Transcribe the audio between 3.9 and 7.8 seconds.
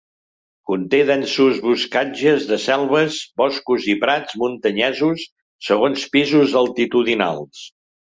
i prats muntanyesos segons pisos altitudinals.